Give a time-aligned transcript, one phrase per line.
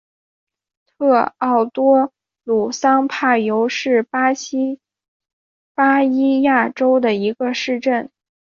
[0.87, 2.11] 特奥多
[2.43, 4.79] 鲁桑帕尤是巴西
[5.75, 8.09] 巴伊亚州的一个市镇。